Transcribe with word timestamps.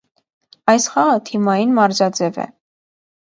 Այս 0.71 0.87
խաղը 0.93 1.19
թիմային 1.29 1.75
մարզաձև 1.81 2.39
է։ 2.47 2.47